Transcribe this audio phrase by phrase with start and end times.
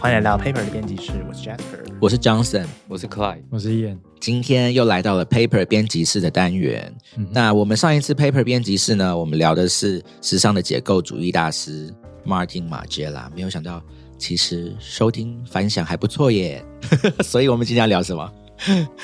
[0.00, 1.92] 欢迎来到 Paper 的编辑室，我是 Jasper。
[2.00, 3.98] 我是 Johnson，我是 Clyde，我是 Ian。
[4.20, 6.94] 今天又来到了 Paper 编辑室的单元。
[7.32, 11.92] 那我们上一次 Paper 编辑室呢，我们聊的是时尚的解构主义大师
[12.24, 13.28] Martin Margiela。
[13.34, 13.82] 没有想到，
[14.16, 16.64] 其实收听反响还不错耶。
[17.24, 18.32] 所以我们今天要聊什么？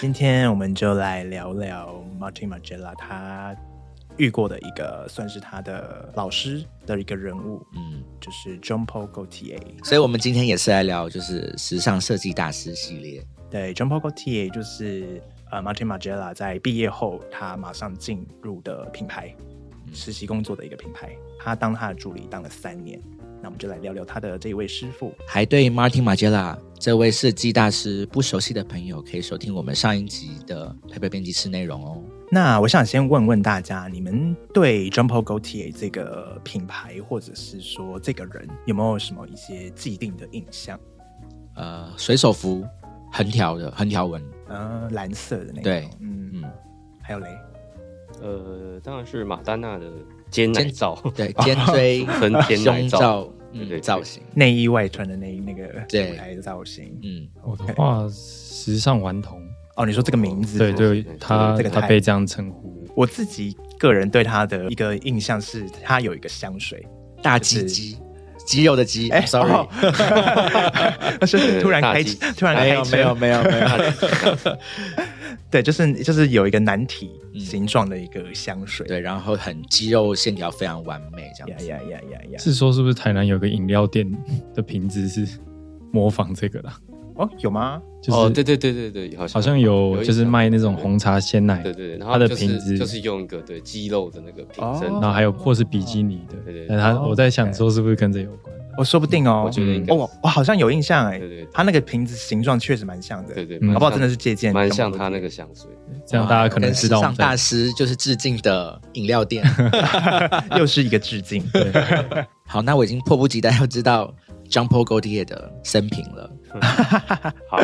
[0.01, 3.53] 今天我们就来聊聊 Martin Margiela 他
[4.17, 9.61] 遇过的一个算是他的老师的一个人物，嗯，就是 John Paul Gaultier。
[9.83, 13.25] 所以我们今天也是来聊就是时尚设计大师系列。
[13.51, 19.35] 对，John Paul Gaultier 就是呃 Martin Margiela 在毕业后他马上进入的品牌
[19.93, 23.01] 实习工作的一个品牌，他当他的助理当了三年。
[23.41, 25.13] 那我们就来聊聊他的这一位师傅。
[25.27, 32.03] 还对 Martin Margiela 这位设计大师不熟悉的朋友，可以收听我们上一集的 Paper 编辑室内容哦。
[32.35, 40.77] 那我想先问问大家，你们对 Paul Gaultier 这个品牌，或者是说这个人，有没有什么一些既定的印象？
[41.55, 42.67] 呃，水手服，
[43.13, 45.63] 横条的横条纹，呃，蓝色的那个。
[45.63, 46.45] 对，嗯嗯，
[47.01, 47.29] 还有嘞，
[48.21, 49.87] 呃，当然是马丹娜的
[50.29, 56.99] 肩奶罩，对，肩椎跟肩奶罩，对 对，造型，内衣外穿的那那个对舞台的造型。
[57.01, 59.41] 嗯，我的话，时尚顽童。
[59.77, 62.87] 哦，你说这个名字，对对，他这个他被这样称呼。
[62.95, 66.87] 我自己个人对他的一个印象是，他有一个香水，
[67.21, 67.99] 大鸡鸡，
[68.47, 69.11] 肌肉的肌。
[69.11, 69.51] 哎，sorry，
[71.27, 72.05] 是突然开，
[72.37, 74.57] 突然没有没有没有没有。
[75.51, 81.67] 对，就是就是有一个男体形状的一个香水，对，然后很肌肉线条非常完美，这样子。
[81.67, 82.39] 呀呀呀呀！
[82.39, 84.09] 是说是不是台南有个饮料店
[84.55, 85.27] 的瓶子是
[85.93, 86.73] 模仿这个的？
[87.17, 87.81] 哦，有吗？
[88.09, 96.67] 哦，对对对对对，好像有，就是卖那种红茶鲜奶，对对，然后它的瓶子就是用一个对肌肉的那个瓶身，然后还有或是比基尼的，对对。
[96.69, 98.55] 但他我在想说是不是跟这有关？
[98.77, 103.91] 我说不定哦，我觉得哦，我好像有印象哎，对对，它那个瓶子形状确实蛮像的，对对，好不好？
[103.91, 105.71] 真的是借鉴，蛮像他那个香水，
[106.05, 107.01] 这样大家可能知道。
[107.01, 109.43] 上大师就是致敬的饮料店，
[110.59, 111.43] 又是一个致敬。
[112.47, 114.13] 好，那我已经迫不及待要知道
[114.51, 116.31] John Paul Gaultier 的生平了。
[116.61, 117.59] 好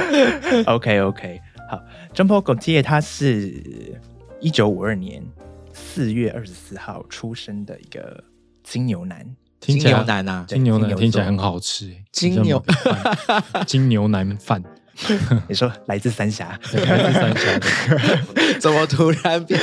[0.75, 1.83] ，OK OK，好
[2.15, 4.01] ，John Paul Gaultier 他是
[4.41, 5.23] 一九五二年
[5.73, 8.23] 四月二十四号出生的一个
[8.63, 9.25] 金牛男。
[9.61, 12.63] 金牛腩啊，金牛腩听起来很好吃金牛
[13.67, 14.63] 金牛腩饭，
[15.49, 17.61] 你说来自三峡，来自三峡，
[18.61, 19.59] 怎么突然变？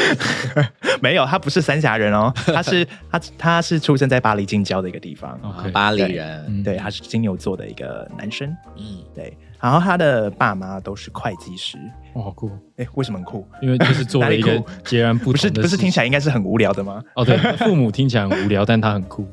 [1.02, 5.40] 没有，他不是三峡人哦，他是他他是出生在巴黎近郊的一个地方，
[5.72, 11.78] 巴黎人，对，他是金牛座的一个男生，嗯，对，然后他的爸妈都是会计师，
[12.14, 13.48] 哇，好酷，哎，为什么很酷？
[13.62, 17.04] 因为就是做了一个截然不同的，不是不是听起来应该是很无聊的吗？
[17.16, 19.28] 哦，对，父母听起来很无聊，但他很酷。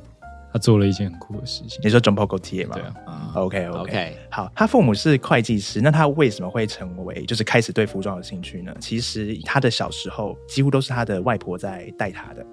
[0.55, 1.81] 他做了一件很酷的事情。
[1.83, 2.77] 你说 John Paul Gaultier 吗？
[2.77, 3.33] 对啊。
[3.35, 4.17] OK OK。
[4.31, 8.73] 好，他父母是会计师，那他为什么会成为就是开始对服装有兴趣呢？
[8.79, 12.47] 其实他的小时候几乎都是他的外婆在带他的。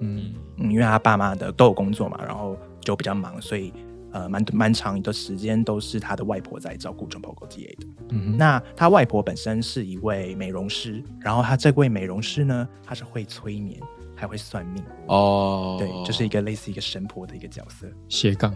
[0.00, 3.72] 嗯嗯，因为他爸妈的都有工作嘛，然后就比较忙，所以
[4.12, 7.86] 呃蛮蛮长的时间都是他的外婆在照顾 John Paul Gaultier 的。
[8.10, 13.80] 嗯那他外婆本身是一位美容师，然后他这位美容师呢，他是会催眠。
[14.16, 14.82] 还会算命。
[15.06, 18.52] 哦，对，就是一个类似一个神婆的一个角色，斜杠，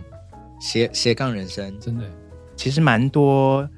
[0.58, 2.04] 斜斜杠人生，真的，
[2.56, 3.68] 其实蛮多，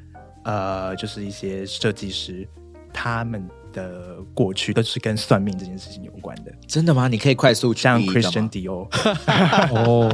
[0.45, 2.49] 呃，就是一些设计师，
[2.93, 7.09] 他们的过去都是跟算命这件事情有关的，真的吗？
[7.09, 8.87] 你可以快速像 Christian Dior，
[9.75, 10.09] 哦，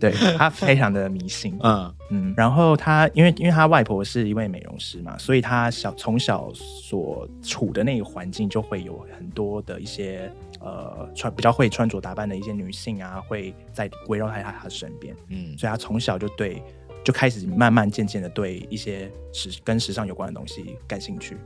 [0.00, 0.12] 对。
[0.38, 1.94] 他非常的迷信，嗯。
[2.10, 10.30] 嗯，然后他因为因为他外婆是一位美容师嘛，所以他小从小所处的那个环境就会有很多的一些。
[10.64, 16.62] 呃，穿比较会穿着打扮的一些女性啊，会在围绕在他他身边，嗯，所以他从小就对，
[17.02, 21.36] 就开始慢慢渐渐的对一些时跟时尚有关的东西感兴趣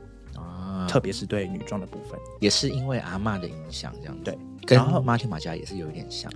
[0.77, 6.31] 啊，特别是对女装的部分，也是因为阿妈的影响这样，对，跟马蒂马甲也是有一点像，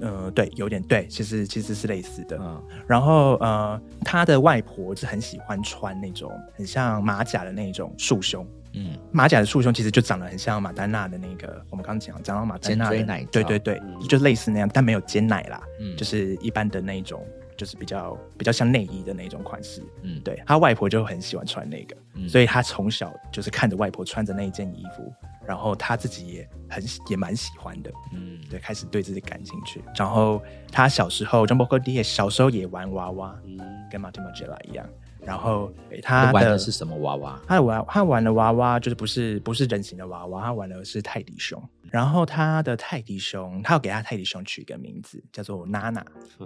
[0.00, 8.46] 呃，对，有点对，其实其实是类似的，嗯，然后呃，他的外婆是很喜欢穿那种很像马甲的那种束胸。
[8.74, 13.78] 嗯，马甲的束胸其实就长得很像马丹娜的那个，我们刚刚讲讲到马丹娜的，对对对，
[14.08, 17.22] 就类似那样，但没有肩奶啦，嗯，就是一般的那种，
[17.56, 22.28] 就是比较比较像内衣的那种款式，嗯，对他外婆就很喜欢穿那个，嗯。
[22.28, 25.12] 所以他从小就是看着外婆穿着那一件衣服，
[25.46, 33.58] 然后他自己也很也蛮喜欢的，嗯，对，开始对自己感兴趣，然后他小时候 j o h n b o d 小时候也玩娃娃，嗯，
[33.90, 34.86] 跟 Martin Margiela 一样。
[35.24, 35.72] 然后
[36.02, 37.40] 他玩的是什么娃娃？
[37.46, 41.62] 他玩他玩的娃娃就是不是不是人形的娃娃，他玩的是泰迪熊。
[41.90, 46.02] 然后他的泰迪熊，他要给他泰迪熊取一个名字，叫做娜娜，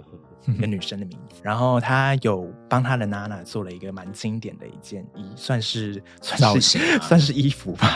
[0.45, 1.39] 一个女生的名字。
[1.41, 7.87] 然后他有帮他的娜娜做了一个蛮经典的一件衣，算是算是， 算是衣服吧。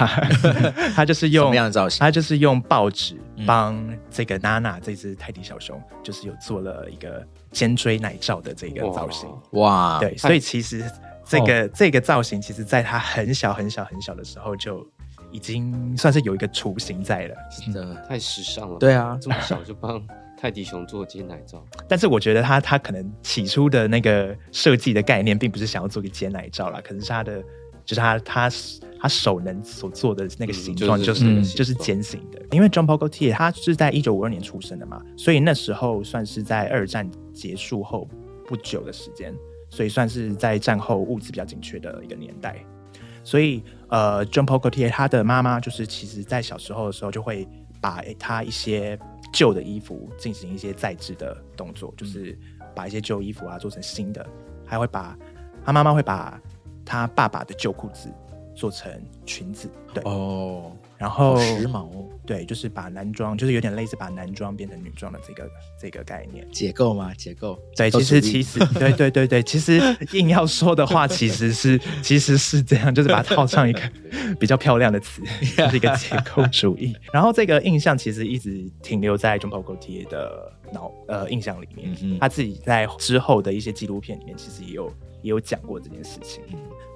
[0.95, 1.99] 他就是用什么样的造型？
[1.99, 9.29] 他就是用报纸帮这个娜娜这只泰迪小熊，就是有做了一个肩椎奶罩的这个造型。
[9.51, 10.83] 哇，对，所以其实
[11.25, 14.85] 这个这个造型，其实在他很小很小很小的时候就。
[15.33, 18.77] 已经算是有一个雏形在了，真的太时尚了。
[18.77, 20.05] 对啊，这么小就帮
[20.37, 21.65] 泰迪熊做肩奶罩。
[21.87, 27.41] 但是我觉得他他可能起初的那个设计的概念，并不是想要做个肩奶罩啦，可能是他的
[27.91, 28.49] 就是他他
[29.01, 32.41] 他手能所做的那个形状，就是就是尖形的。
[32.51, 38.07] 因为 John Paul Gaultier 他是在一九五二年出生的嘛，所以那时候算是在二战结束后
[38.47, 39.35] 不久的时间，
[39.69, 42.63] 所以算是在战后物资比较紧缺的一个年代。
[43.25, 47.45] 所以，呃，John Paul Gaultier 他的妈妈就是其实在小时候的时候就会
[47.81, 48.97] 把他一些
[49.33, 52.39] 旧的衣服进行一些再制的动作，就是
[52.73, 54.25] 把一些旧衣服啊做成新的，
[54.65, 55.17] 还会把
[55.65, 56.39] 他妈妈会把
[56.85, 58.09] 他爸爸的旧裤子
[58.55, 58.91] 做成
[59.25, 60.03] 裙子，对。
[60.03, 60.71] 哦。
[60.97, 61.89] 然后时髦，
[62.27, 65.49] 对，就是把男装，就是有点类似把男装变成女装的这个
[65.81, 67.11] 这个概念，结构吗？
[67.15, 69.81] 结构，对，其实其实，对对对对，其实
[70.11, 73.81] 硬要说的话，其实是 其实是这样，就是把它套上一个
[74.39, 75.23] 比较漂亮的词，
[75.57, 76.95] 就是一个结构主义。
[77.11, 82.19] 然后这个印象其实一直停留在中保狗贴的脑呃印象里面，嗯。
[82.19, 84.87] 他自己在之后的一些纪录片里面，其实也有
[85.21, 86.43] 也有讲过这件事情。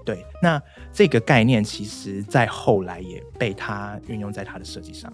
[0.06, 0.62] 对，那
[0.94, 5.12] 这个概念其实，在后来也被他运用在他的设计上，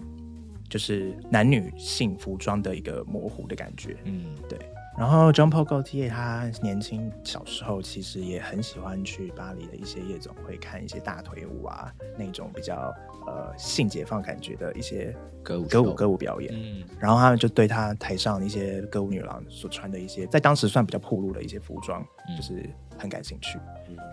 [0.68, 3.96] 就是男女性服装的一个模糊的感觉。
[4.04, 4.58] 嗯，对。
[4.98, 12.94] 然后 John Paul Gaultier 他年轻小时候其实也很喜欢去巴黎的一些夜总会看一些大腿舞啊，那种比较
[13.26, 16.52] 呃性解放感觉的一些歌舞歌舞歌舞表演。
[16.54, 22.06] 嗯，然后他们就对他台上一些歌舞女郎所穿的一些，在当时算比较暴露的一些服装，
[22.36, 22.68] 就是
[23.02, 23.58] 很感兴趣。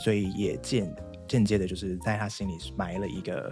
[0.04, 0.94] 所以也间
[1.28, 3.50] 间接的，就是在他心里埋了一个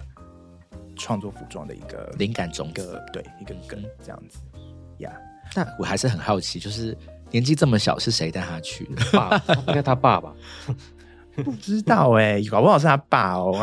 [0.95, 4.39] 创作服装的一个灵感种子，对一个根这样子
[4.97, 5.11] 呀。
[5.55, 6.97] 那我还是很好奇，就是。
[7.29, 9.03] 年纪这么小，是谁带他去的？
[9.11, 9.37] 爸，
[9.67, 10.33] 应该他爸爸。
[11.43, 13.53] 不知道哎，搞不好是他爸哦，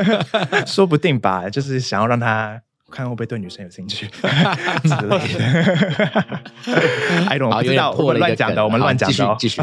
[0.68, 1.48] 说不定吧。
[1.48, 2.60] 就是想要让他
[2.90, 4.06] 看会不会对女生有兴趣
[4.84, 5.40] 之类的。
[7.30, 9.36] I don't 不知道，我们乱讲的，我们乱讲的。
[9.38, 9.62] 继续。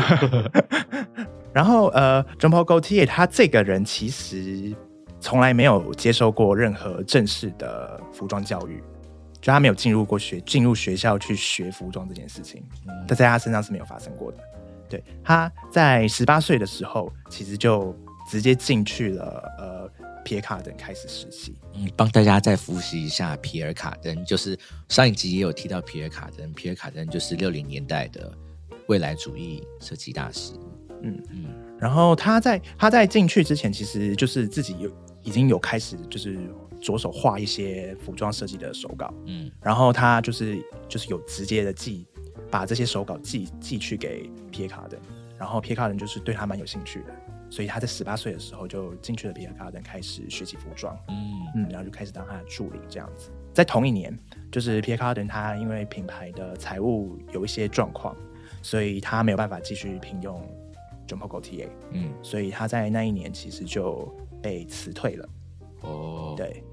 [1.56, 4.76] 然后呃，John Paul Gaultier 他这个人其实
[5.22, 8.84] 从来没有接受过任何正式的服装教育。
[9.40, 12.64] 就他没有进入过学，进入学校去学服装这件事情，
[13.08, 14.40] 但在他身上是没有发生过的。
[14.90, 17.96] 对，他在十八岁的时候，其实就
[18.28, 21.56] 直接进去了呃皮尔卡登开始实习。
[21.76, 24.58] 嗯，帮大家再复习一下皮尔卡登，就是
[24.90, 28.34] 上一集也有提到皮尔卡登，皮尔卡登就是六零年代的
[28.88, 30.54] 未来主义设计大师。
[31.02, 31.24] 嗯。
[31.32, 31.46] 嗯，
[31.78, 34.92] 然后他在他在进去之前，其实就是自己有
[35.24, 36.38] 已经有开始就是。
[36.82, 42.06] 着手画一些服装设计的手稿，嗯，然后他就是就是有直接的寄，
[42.52, 45.00] 把这些手稿寄寄去给皮耶卡的，
[45.36, 47.06] 然后皮耶卡人就是对他蛮有兴趣的，
[47.50, 51.16] 所以他在十八岁的时候就进去了皮耶卡人，开始学习服装，嗯。
[51.56, 53.32] 嗯，然后就开始当他的助理这样子。
[53.52, 54.16] 在同一年，
[54.52, 58.16] 就是皮耶卡登他因为品牌的财务有一些状况，
[58.62, 60.40] 所以他没有办法继续聘用
[61.08, 65.30] John Paul Gaultier，嗯，所以他在那一年其实就被辞退了，
[65.82, 66.64] 哦，对。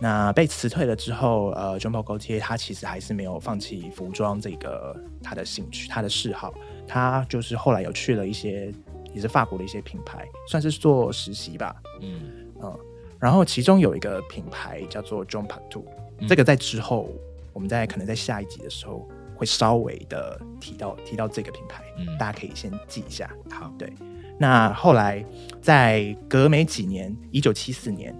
[0.00, 6.52] 那被辞退了之后，呃，John Paul Gaultier 他其实还是没有放弃服装这个他的兴趣、他的嗜好。
[6.86, 8.72] 他就是后来有去了一些
[9.14, 11.76] 也是法国的一些品牌，算是做实习吧。
[12.00, 12.20] 嗯。
[12.60, 12.78] 嗯，
[13.20, 17.08] 然后其中有一个品牌叫做 John p a t o u 这个在之后
[17.52, 19.08] 我们在可能在下一集的时候
[19.44, 23.30] 会稍微的提到提到这个品牌，嗯大家可以先记一下。
[23.50, 23.92] 好，对。
[24.38, 25.24] 那后来
[25.60, 28.14] 在隔没几年，一九七四年。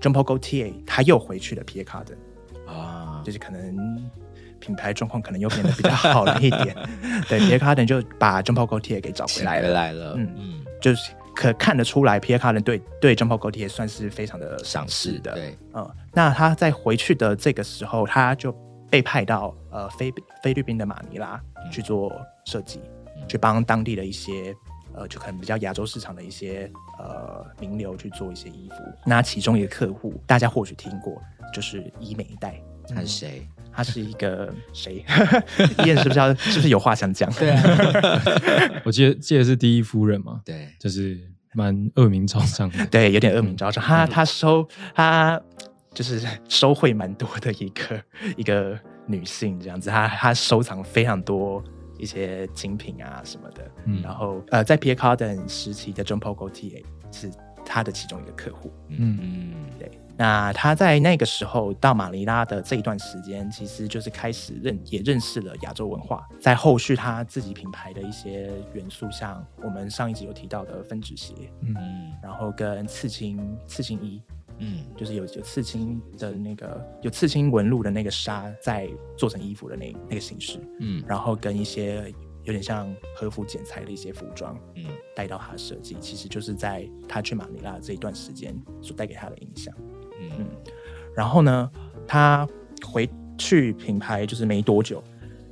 [0.00, 2.16] Paul Gaultier 他又回去了皮耶卡登
[2.66, 4.00] 啊，就是可能
[4.58, 6.74] 品牌状况可能又变得比较好了一点。
[7.28, 9.68] 对，皮耶卡登就把 Paul Gaultier 给找回来了。
[9.74, 15.34] 来了，嗯嗯，就是可看得出来，皮耶卡登对对 John Paul Gaultier 算是非常的赏识的。
[15.34, 18.50] 对，嗯，那他在回去的这个时候，他就
[18.90, 22.12] 被派到呃菲菲律宾的马尼拉去做
[22.44, 22.80] 设计，
[23.28, 24.54] 去帮当地的一些。
[24.92, 26.68] 呃，就可能比较亚洲市场的一些
[26.98, 28.74] 呃名流去做一些衣服。
[29.06, 31.22] 那其中一个客户，大家或许听过，
[31.54, 32.60] 就是伊美代。
[32.92, 33.48] 他是谁？
[33.72, 35.04] 他是一个谁？
[35.86, 36.34] 燕是不是要？
[36.34, 37.32] 是不是有话想讲？
[37.34, 37.62] 对啊，
[38.84, 40.40] 我记得记得是第一夫人嘛。
[40.44, 41.16] 对，就是
[41.54, 42.84] 蛮恶名昭彰的。
[42.86, 43.82] 对，有点恶名昭彰。
[43.82, 45.40] 他他收他
[45.92, 48.02] 就是 收贿蛮多的一个
[48.36, 51.62] 一个女性这样子，她她收藏非常多
[51.98, 56.82] 一些精品啊什么的，嗯，然后呃，在 Pierre Cardin 时期的 John Paul Gaultier
[57.12, 57.30] 是
[57.64, 59.90] 他的其中一个客户，嗯嗯，对。
[60.16, 66.28] 那他在那个时候到马尼拉的这一段时间，其实就是开始认也认识了亚洲文化。
[66.38, 71.32] 在后续他自己品牌的一些元素，像我们上一集有提到的分趾鞋，
[71.62, 71.74] 嗯，
[72.22, 74.20] 然后跟刺青刺青衣，
[74.60, 82.14] 嗯，就是有有刺青的那个有刺青纹路的那个纱，在做成衣服的那那个形式，嗯，然后跟一些。
[82.44, 89.72] 有点像和服剪裁的一些服装，嗯，带到他的设计，其实就是在他去马尼拉这一段时间所带给他的影响，
[90.18, 90.46] 嗯，
[91.14, 91.70] 然后呢，
[92.08, 92.48] 他
[92.82, 95.04] 回去品牌就是没多久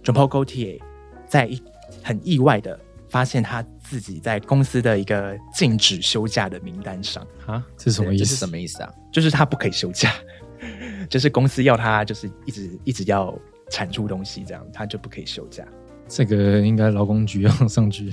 [0.03, 0.81] Paul Gaultier
[1.27, 1.63] 在一
[2.03, 8.37] 很意外的发现他自己在公司的一个禁止休假的名单上啊，这是什么意思？
[8.37, 8.93] 什么意思啊？
[9.13, 10.13] 就是他不可以休假，
[11.09, 13.37] 就是公司要他就是一直一直要
[13.71, 15.65] 产出东西，这样他就不可以休假。
[16.07, 18.13] 这个应该劳工局要上去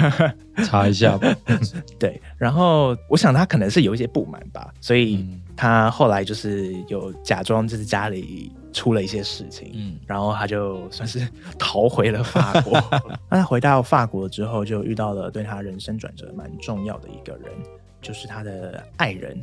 [0.64, 1.34] 查一下吧。
[1.98, 11.26] 对，然后我想他可能是有一些不满吧，所以他后来就是有假装就是家里出了一些事情，嗯，然后他就算是
[11.58, 12.72] 逃回了法国。
[13.30, 17.52] 那他回到法国之后，就遇到了对他人生转折蛮重要的一个人，
[18.00, 19.40] 就是他的爱人，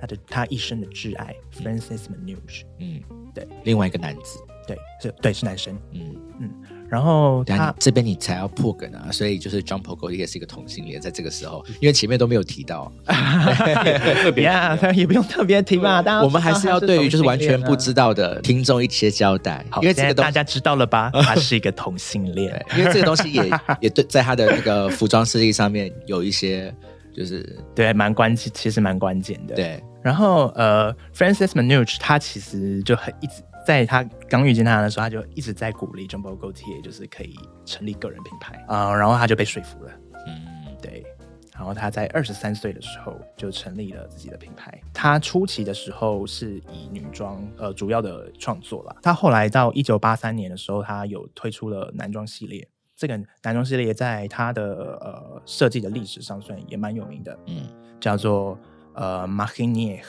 [0.00, 2.64] 他的他一生的挚爱 Francis Manouche。
[2.78, 3.00] 嗯，
[3.34, 5.78] 对，另外一个男子，对，是，对，是男生。
[5.92, 6.50] 嗯嗯。
[6.90, 16.02] 然后他这边你才要破梗啊，所以就是 John Pogo 也是一个同性恋，在这个时候，因为前面都没有提到， 特别啊，也不用特别提吧。
[16.22, 21.10] 我们还是要对于就是完全不知道的听众一些交代，因为这个大家知道了吧？
[21.22, 26.74] 他是一个同性恋， 因为这个东西也也对，在他的那个服装设计上面有一些
[27.16, 29.54] 就是对蛮关键，其实蛮关键的。
[29.54, 33.34] 对，然后呃，Francis Manouche 他其实就很一直。
[33.66, 39.92] 在他刚遇见他的时候，他就一直在鼓励 j u m b o Gaultier，就是可以成立个人品牌啊，然后他就被说服了。
[40.26, 41.04] 嗯，对。
[41.52, 44.80] 然后他在二十三岁的时候就成立了自己的品牌。
[44.94, 48.96] 他初期的时候是以女装呃主要的创作了。
[49.02, 52.66] 他后来到一九八三年的时候，他有推出了男装系列。
[52.96, 57.38] 这个男装系列在他的呃设计的历史上算也蛮有名的。
[57.46, 57.66] 嗯，
[58.00, 58.58] 叫做
[58.94, 60.00] 呃 Marinier。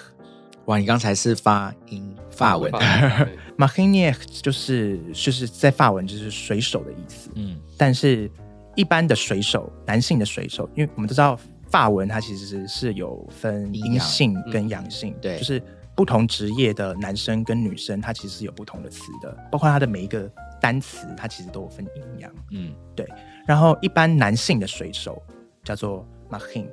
[0.65, 7.29] 哇，你刚才是发音法文 m a h i n i e 就是就是在法文就是水手的意思。
[7.35, 8.29] 嗯，但是
[8.75, 11.37] 一般的水手，男性的水手，因为我们都知道
[11.69, 15.61] 法文它其实是是有分阴性跟阳性，对，就是
[15.95, 22.31] 不同职业的男生跟女生，它其实是有不同的词的，包括它的每一个单词，它其实都有分阴阳。
[22.51, 23.07] 嗯，对。
[23.47, 25.21] 然后一般男性的水手
[25.63, 26.67] 叫做 Mahin，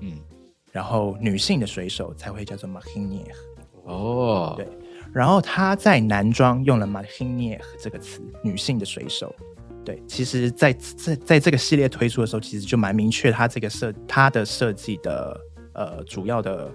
[0.00, 0.18] 嗯。
[0.74, 3.30] 然后女性的水手才会叫做 Marinier
[3.84, 4.66] 哦，对，
[5.12, 9.32] 然后他在男装用了 Marinier 这个词，女性的水手，
[9.84, 15.40] 对，其实在在在这个系列推出的时候，其实就蛮明确，他这个设他的设计的
[15.74, 16.68] 呃主要的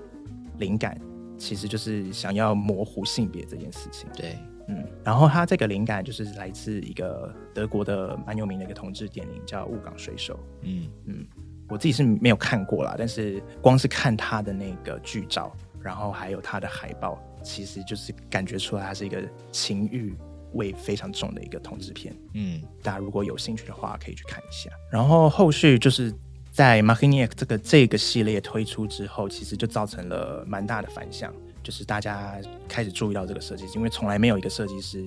[0.60, 0.98] 灵感，
[1.38, 4.38] 其实就是想要模糊性别这件事情，对，
[4.70, 10.88] 嗯，然后他这个灵感就是来自一个德国的蛮有名的一个同志电影叫《雾港水手》，嗯。
[11.06, 11.28] 嗯。
[11.70, 19.22] 我自己是没有看过啦，但是光是看他的那个剧照，然后还有他的海报，其实就是感觉出来他是一个
[19.52, 20.14] 情欲
[20.54, 22.12] 味非常重的一个同志片。
[22.34, 24.72] 嗯，大家如果有兴趣的话，可以去看一下。
[24.92, 26.12] 然后后续就是
[26.52, 32.36] 在 m a r i n i e 这个这个系列推出之后，其实就造成了蛮大的反响，就是大家
[32.68, 35.06] 开始注意到这个设计师，因为从来没有一个设计师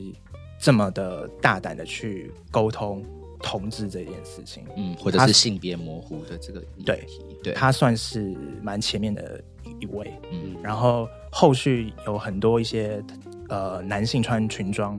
[0.60, 3.04] 这么的大胆的去沟通。
[3.42, 7.04] 同志这件事情，嗯，或者是性别模糊的这个对
[7.42, 9.42] 对，他算是蛮前面的
[9.80, 13.02] 一位，嗯，然后后续有很多一些
[13.48, 14.98] 呃男性穿裙装，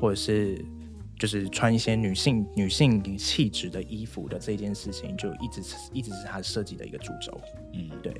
[0.00, 0.64] 或者是
[1.18, 7.38] 就是穿一些女性女性气质的衣服的这件事情，就一直一直是他设计的一个主轴，
[7.74, 8.12] 嗯，对。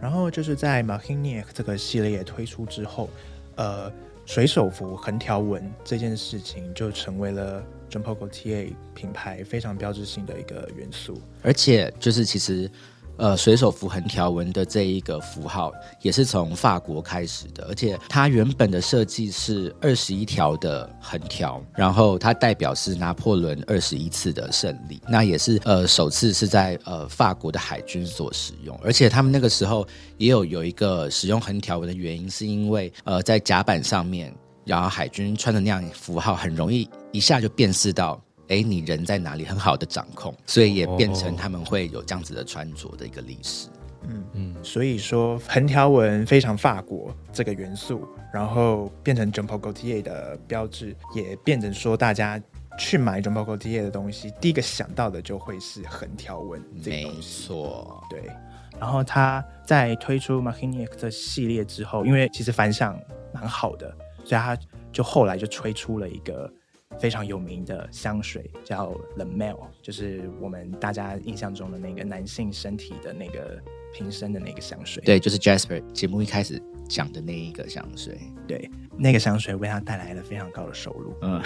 [0.00, 3.08] 然后就是在 m a h i n i e 这个系列推出之后，
[3.54, 3.90] 呃，
[4.26, 7.62] 水手服横条纹这件事情就成为了。
[8.02, 12.70] Paul Gaultier 品牌非常标志性的一个元素，而且就是其实，
[13.16, 15.72] 呃，水手服横条纹的这一个符号
[16.02, 29.86] 也是从法国开始的，而且它原本的设计是二十一条的横条，然后它代表是拿破仑二十一次的胜利，那也是呃首次是在呃法国的海军所使用，而且他们那个时候
[30.18, 34.34] 也有有一个使用横条纹的原因，是因为呃在甲板上面。
[34.66, 43.68] 然后海军穿的那样符号很容易一下就辨识到，哎，你人在哪里，很好的掌控，所以也变成他们会有这样子的穿着的一个历史。
[44.08, 52.40] 嗯嗯，所以说横条纹非常法国这个元素，然后变成 Paul Gaultier 的标志，也变成说大家
[52.78, 57.16] 去买 Paul Gaultier 的东西，第一个想到的就会是横条纹这个东西。
[57.16, 58.30] 没错，对。
[58.78, 62.96] 然后他在推出 Martinique 这系列之后，因为其实反响
[63.32, 63.92] 蛮好的，
[64.26, 64.58] 所以他
[64.92, 66.52] 就后来就推出了一个。
[67.00, 73.60] 非常有名的香水叫 The Male，就是我们大家印象中的那个男性身体的那个
[73.92, 75.02] 瓶身的那个香水。
[75.04, 78.18] 对，就是 Jasper 节目一开始讲的那一个香水。
[78.46, 81.12] 对，那个香水为他带来了非常高的收入。
[81.20, 81.42] 嗯，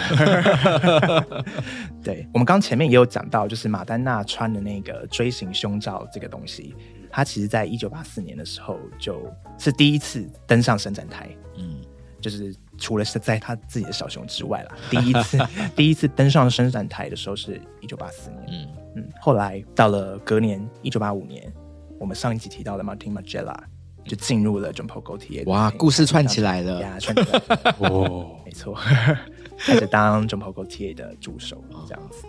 [2.05, 6.77] 对，我们刚前面也有讲到，就是马丹娜穿的那个锥形胸罩这个东西，
[7.11, 9.27] 他其实在一九八四年的时候就
[9.59, 11.29] 是第一次登上伸展台。
[11.57, 11.81] 嗯，
[12.21, 12.55] 就是。
[12.81, 15.39] 除了是在他自己的小熊之外啦，第一次
[15.77, 21.53] 第一次登上伸展台的时候是一九八四年，嗯嗯，后来到了隔年一九八五年，
[21.99, 23.55] 我们上一集提到的 Martin Margiela
[24.07, 28.75] 就进入了 j u m p o Gaultier，哇，故事串起来了呀，串起来， 哦，没错，
[29.59, 32.25] 开始当 j u m p o Gaultier 的助手这样子，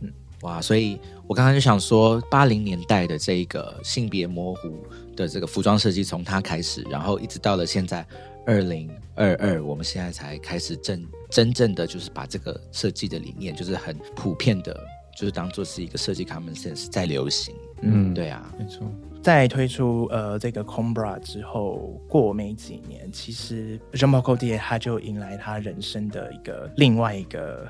[0.00, 0.12] 嗯，
[0.42, 0.96] 哇，所以
[1.26, 4.86] 我刚刚就想说，八零年代的这一个性别模糊
[5.16, 8.06] 的这个服装设计从他开始，然后一直到了现在。
[8.46, 14.78] 二零二二，我们现在才开始真真正的就是把这个设计的理念，就是很普遍的，
[15.16, 17.54] 就是当做是一个设计 common sense 在流行。
[17.82, 18.86] 嗯，对啊，没错。
[19.22, 27.68] 在推出呃这个 Combra 之后，过没几年，其实 Jean Paul Gaultier 他就迎来他人生的一个另外一个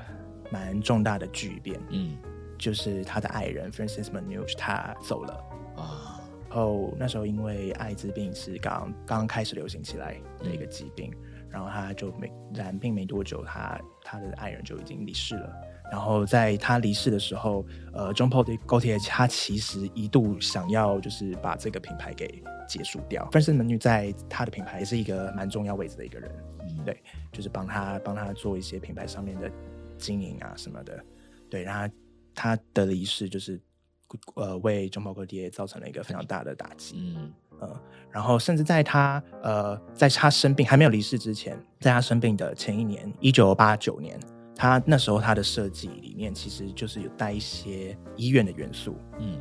[0.49, 1.79] 蛮重大的巨变。
[1.89, 2.17] 嗯，
[2.57, 5.33] 就是他的爱人 Francis Manouche 他走了
[5.75, 6.12] 啊。
[6.53, 11.11] 后那时候因为艾滋病是刚刚开始流行起来的一个疾病，
[11.49, 15.53] 然后他就没染病没多久，他他的爱人就已经离世了。
[15.91, 23.23] 然后在他离世的时候，呃，John Paul Gaultier 他其实一度想要就是把这个品牌给结束掉。
[23.25, 26.31] f r a n c i s 女在他的品牌也是一个蛮重要位置的一个人，
[26.85, 29.51] 对，就是帮他帮他做一些品牌上面的
[29.97, 31.03] 经营啊什么的，
[31.49, 31.93] 对，然后
[32.33, 33.59] 他的离世就是。
[34.35, 37.15] 呃，为中保哥爹造成了一个非常大的打击。
[37.17, 44.19] 嗯呃，然后甚至在他呃，在他生病还没有离世之前，在他生病的前一年，一九八九年，
[44.55, 48.97] 他那时候他的设计里面其实就是有带一些医院的元素。
[49.19, 49.39] 嗯，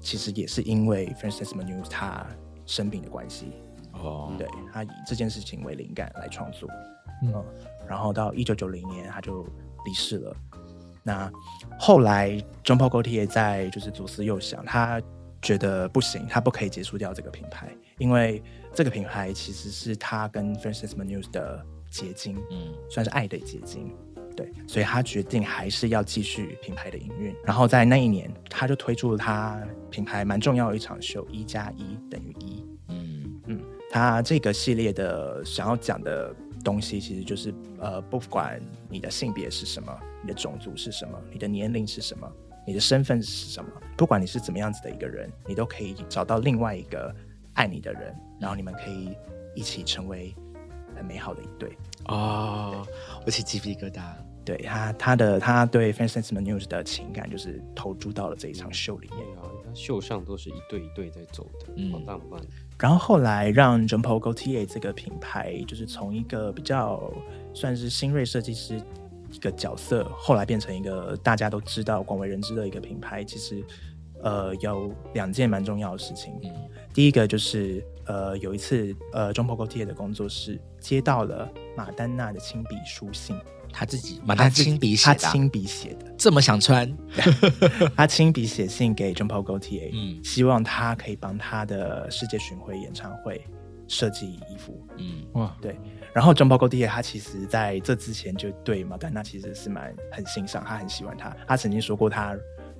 [0.00, 2.26] 其实也是因为 Francis Manouche 他
[2.66, 3.52] 生病的关系。
[3.92, 6.68] 哦，对他以这件事情为灵感来创作。
[7.22, 7.44] 嗯，
[7.88, 9.44] 然后到一九九零年他就
[9.86, 10.36] 离世了。
[11.06, 11.30] 那
[11.78, 12.32] 后来
[12.64, 15.00] ，John Paul Gaultier 在就是左思右想，他
[15.40, 18.42] 觉得不行，他不可以结束掉这个品牌，因为
[18.74, 23.94] 这个品牌其实是他跟 Francis Manouche 的结晶，嗯，算是爱的结晶，
[24.36, 27.32] 对，所以他决定还是要继续品牌的营运。
[27.44, 33.60] 然后在那一年，他就推出了他品牌蛮重要的一场秀，一加一等于一，嗯嗯，
[33.92, 36.34] 他这个系列的想要讲的。
[36.66, 42.28] 东西其实就是，呃，不管你的性别是什么，你的种族是什么，你的年龄是什么，
[42.66, 47.14] 你的身份是什么，不管你是怎么样子的一个人，你都可以找到另外一个
[47.52, 49.16] 爱你的人，然后你们可以
[49.54, 50.34] 一起成为
[50.96, 51.78] 很美好的一对。
[52.06, 52.84] 哦，
[53.24, 54.02] 我起鸡皮疙瘩。
[54.44, 59.42] 对他，他的他对 Francis Manouche 的情感就是投注到了这一场秀里面啊。
[59.64, 62.40] 他秀上都是一对一对在走的，嗯，好浪漫。
[62.78, 67.10] 然后后来让 j u m p o Gaultier 这个品牌，就是从一个比较
[67.54, 68.78] 算是新锐设计师
[69.32, 73.24] 一个角色，后来变成一个大家都知道、广为人知的一个品牌。
[73.24, 73.64] 其实，
[74.22, 76.34] 呃，有两件蛮重要的事情。
[76.92, 83.34] 第一个就是，呃，有一次，呃 j u m p o Gaultier 的工作室接到了马丹娜的亲笔书信。
[83.78, 86.90] 他自己，他亲笔写，他亲笔写的，这么想穿，
[87.94, 93.44] 他亲笔写信给 Jean Paul Gaultier，嗯，希望他可以帮他的世界巡回演唱会
[93.86, 95.78] 设计衣服，嗯，哇，对，
[96.14, 102.34] 然后 Jean Paul Gaultier 他其实在这之前就对马丹娜其实是蛮很欣赏，他很喜欢他，他曾经说过他。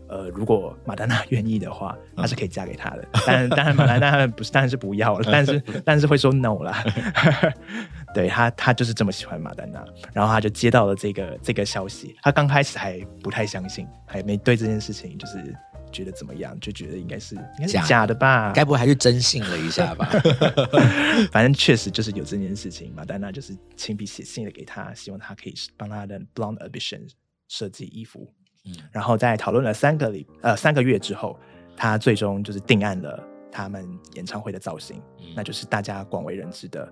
[0.08, 3.08] 呃，如果马丹娜愿意的话，他是可以嫁给他的。
[3.26, 5.28] 但 当然，马丹娜不是，当然是不要了。
[5.30, 6.84] 但是， 但是会说 no 啦。
[8.14, 12.14] 对他，他就是这么喜欢马丹娜，然后他就接到了这个这个消息。
[12.22, 15.54] 他刚开始还不太相信，还没对这件事情就是
[15.90, 18.52] 觉得怎么样，就觉得应该是应该是假的吧？
[18.54, 20.08] 该不会还是真信了一下吧？
[21.32, 22.92] 反正确实就是有这件事情。
[22.94, 27.08] 马丹娜就是亲笔写信了给他，希望他可以帮他的 Blonde Ambition
[27.48, 28.32] 设计衣服。
[28.92, 31.38] 然后在讨论了三个礼呃三个月之后，
[31.76, 35.00] 他最终就是定案了他们演唱会的造型，
[35.34, 36.90] 那就是大家广为人知的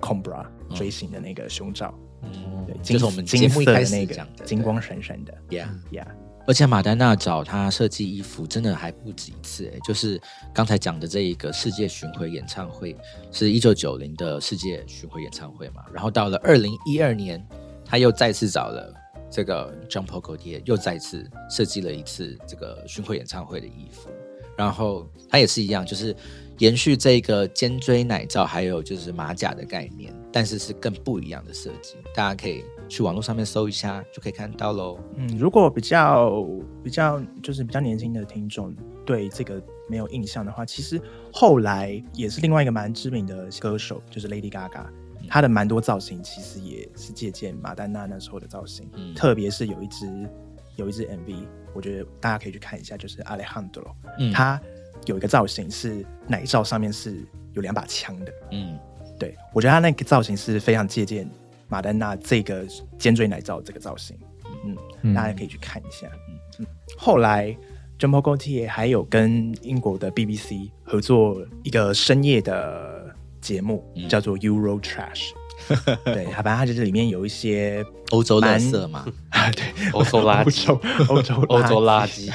[0.00, 2.64] Combra 锥形的那个胸罩，嗯。
[2.66, 5.68] 对，就是我们节目一开始那个金光闪闪的，Yeah。
[5.92, 6.06] Yeah，
[6.48, 10.20] 而且马丹娜找他设计衣服真的还不止一次，哎，就是
[10.52, 12.96] 刚才讲的这一个世界巡回演唱会，
[13.30, 17.40] 是一九九零的世界巡回演唱会嘛，然后到了二零一二年，
[17.84, 18.92] 他又再次找了
[19.30, 24.10] 这个 John Paul Gaultier，又再次设计了一次这个巡回演唱会的衣服，
[24.56, 26.14] 然后他也是一样，就是
[26.58, 32.64] 延续这个尖锥奶罩，还有就是马甲的概念，但是是更不一样的设计，大家可以。
[32.88, 34.96] 去网络上面搜一下就可以看到喽。
[35.16, 36.46] 嗯，如果比较
[36.84, 38.72] 比较就是比较年轻的听众
[39.04, 44.86] 对这个没有印象的话，其实后来也是另外一个蛮知名的歌手，就是 Lady Gaga，
[45.28, 48.88] 她的蛮多造型其实也是借鉴马丹娜那时候的造型。
[48.94, 50.28] 嗯，特别是有一支
[50.76, 54.60] 有一支 MV，我觉得大家可以去看一下，就是 Alejandro，嗯，他
[55.06, 58.32] 有一个造型是奶罩上面是有两把枪的。
[58.52, 58.78] 嗯，
[59.18, 61.28] 对我觉得他那个造型是非常借鉴。
[61.68, 62.64] 马丹娜这个
[62.96, 64.16] 尖锥奶罩这个造型，
[65.02, 66.08] 嗯，大家可以去看一下。
[66.60, 67.50] 嗯，后来
[67.98, 73.05] j o m p o Gaultier 还有跟英国的 BBC 合作一个深夜的
[73.46, 75.30] 节目，叫做 Euro Trash。
[76.04, 80.70] 对，好吧它就是里面有一些欧洲垃圾嘛， 啊，对，欧洲垃圾，
[81.08, 82.30] 欧洲欧洲垃圾。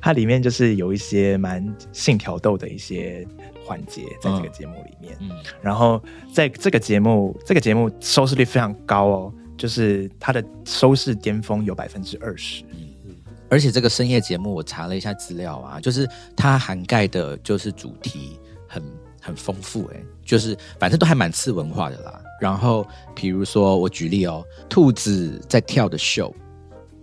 [0.00, 3.26] 它里面就是有一些蛮性挑逗的一些。
[3.64, 5.30] 环节在这个节目里面，嗯，
[5.62, 6.02] 然后
[6.34, 13.14] 在这个节目，这个节目收视率非常高哦，就是它的收视巅峰有百分之二十，嗯嗯，
[13.48, 18.82] 而且这个深夜节目我查了一下资料啊，就是它涵盖的就是主题很
[19.22, 22.20] 很丰富，哎，就是反正都还蛮次文化的啦。
[22.40, 26.34] 然后比如说我举例哦，兔子在跳的秀，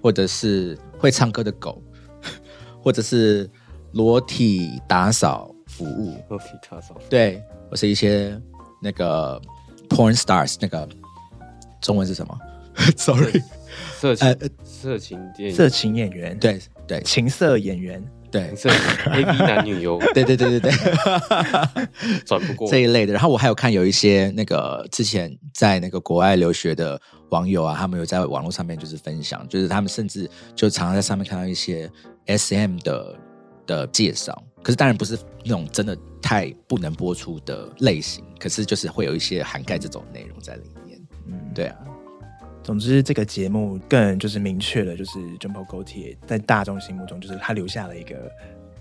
[0.03, 1.81] 或者是会唱歌的狗，
[2.83, 3.49] 或者是
[3.93, 5.49] 裸体打扫。
[5.65, 8.37] 服务，裸体打扫对，我是一些
[8.81, 9.39] 那个
[9.87, 10.85] porn stars，那个
[11.79, 12.37] 中文是什么？
[12.97, 13.41] Sorry，
[13.97, 18.69] 色情色情电色情演员，对对，情色演员，对，色
[19.11, 20.71] A B 男女优，对对对对对，
[22.25, 23.13] 转不过这一类的。
[23.13, 31.89] 然后我还有看有一些那个之前在那个国外留学的网友啊，他们有在网络上面就是分享，就是他们甚至就常常在上面看到一些
[32.27, 33.15] S M 的
[33.65, 34.41] 的介绍。
[34.61, 40.99] 可是当然不是那种真的太不能播出的类型，可是就是会有一些涵盖这种内容在里面。
[41.27, 41.77] 嗯，对啊。
[42.69, 48.31] 总之，这个节目更就是明确了，就是 Jumbo Gaultier 在大众心目中，就是他留下了一个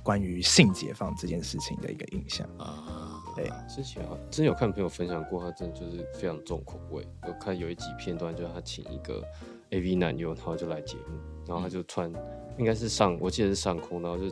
[0.02, 3.18] 关于性解放这件事情的一个印象啊。
[3.34, 7.02] 对，之前啊，之前有看朋友分享过，他真的就是非常重口味。
[7.26, 9.24] 我看有一集片段，就是他请一个
[9.70, 12.12] AV 男优，然后就来节目，然后他就穿，
[12.58, 14.30] 应该是上，我记得是上空，然后就。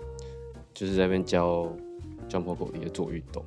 [0.75, 1.75] 就是在那边教
[2.29, 3.43] 教破狗的做运动，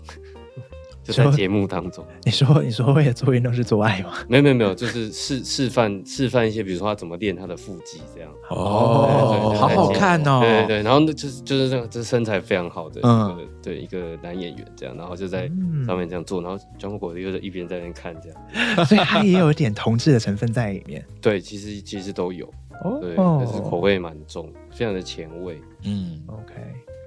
[1.13, 2.05] 就在节目当中。
[2.23, 4.13] 你说你说为了做运动是做爱吗？
[4.27, 8.31] 没有没有没有，就是示示范示范一些，比如说他怎么练他的腹肌这样。
[8.49, 10.39] 哦，好好看哦。
[10.41, 15.49] 对对对，然后就是就是这个这身材非常好的，嗯，对一个男演员这样，然后就在
[15.85, 21.03] 上面这样做，然后教破狗的又在一边在那边看这样， 所以他也有一点同志的成分在里面。
[21.21, 22.45] 对，其实其实都有。
[22.83, 25.61] 哦，对，但是口味蛮重，非常的前卫。
[25.83, 26.53] 嗯，OK。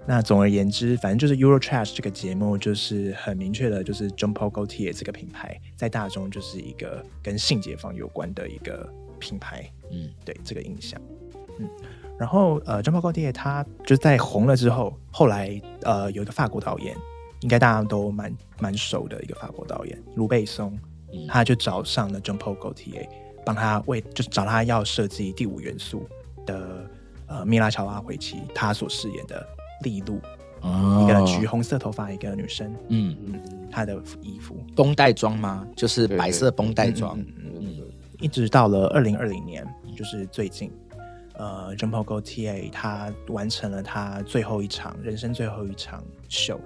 [0.04, 9.64] 那总而言之，反正就是 Euro Trash 这个节目，就是很明确的，就是 John Paul Gaultier 这个品牌在大众就是一个跟性解放有关的一个品牌。
[9.92, 11.00] 嗯，对这个印象。
[11.60, 11.68] 嗯，
[12.18, 16.96] 然后呃，John Paul Gaultier 他就在红了之后，后来呃有一个法国导演，
[17.40, 20.76] 应该大家都蛮蛮熟的一个法国导演卢贝松，
[21.28, 23.06] 他就找上了 John Paul Gaultier，
[23.46, 26.08] 帮他为就是找他要设计第五元素
[26.44, 26.90] 的
[27.28, 29.46] 呃米拉乔瓦维奇他所饰演的。
[29.82, 30.20] 利露，
[31.02, 33.16] 一个橘红色头发一个女生，嗯。
[33.26, 34.56] 嗯，她的衣服。
[34.74, 35.66] 绷带装吗？
[35.76, 37.76] 就是白色绷带装，嗯嗯，
[38.20, 39.66] 一直到了二零二零年，
[39.96, 40.72] 就是最近，
[41.34, 46.60] 呃，Jean Paul Gaultier 他完成了他最后一场人生最后一场秀。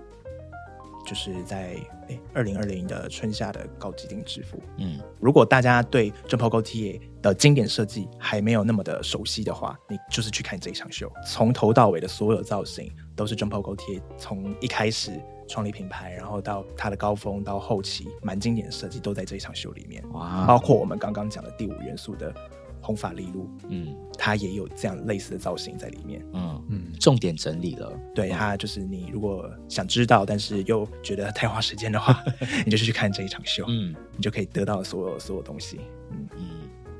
[1.08, 1.76] 就是在
[2.08, 4.60] 诶二零二零的春夏的高级定制服。
[4.78, 15.10] 嗯，如果大家对 John Paul Gaultier 的经典设计还没有那么的熟悉的话，你就是去看这一场秀，从头到尾的所有造型都是 Paul Gaultier 从一开始
[15.48, 20.04] 创立品牌，然后到它的高峰到后期，蛮经典的设计都在这一场秀里面。
[20.12, 22.32] 哇，包括我们刚刚讲的第五元素的。
[22.78, 32.22] 红发利露，嗯，它也有这样类似的造型在里面，嗯嗯，重点整理了，对它就是你如果想知道，但是又觉得太花时间的话，
[32.64, 35.80] 你就去看这一场秀，嗯，你就可以得到所有所有东西，
[36.12, 36.44] 嗯嗯，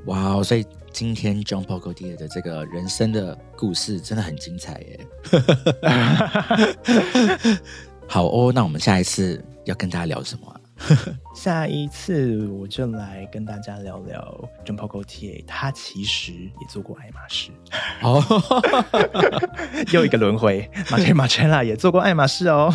[0.07, 5.01] 哇，所以今天 John Paul Gaultier 的这个人生的故事真的很精彩耶，
[8.07, 10.61] 好哦，那我们下一次要跟大家聊什么？
[11.35, 17.51] 下一次我就来跟大家聊聊 John Paul Gaultier，他其实也做过爱马仕。
[18.03, 18.23] 哦，
[19.93, 22.71] 又一个轮回，马切马切拉也做过爱马仕哦，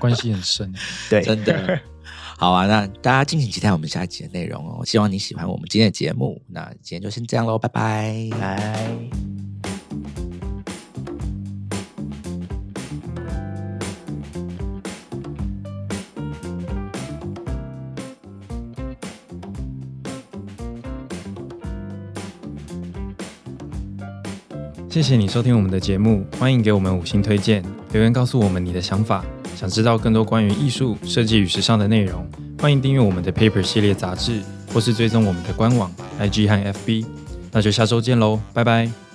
[0.00, 0.72] 关系很深。
[1.08, 1.78] 对，真的。
[2.38, 4.84] 好啊，那大家敬请期待我们下一集的内容哦。
[4.84, 6.40] 希望你喜欢我们今天的节目。
[6.48, 8.90] 那今天就先这样喽，拜拜，拜。
[24.90, 29.24] 谢谢你收听我们的节目，欢迎给我们五星推荐，留言告诉我们你的想法。
[29.56, 32.28] 想知道更多关于艺术设计与时尚的内容，
[32.60, 34.42] 欢迎订阅我们的 Paper 系列杂志，
[34.72, 35.90] 或是追踪我们的官网、
[36.20, 37.06] IG 和 FB。
[37.50, 39.05] 那就下周见喽，拜拜。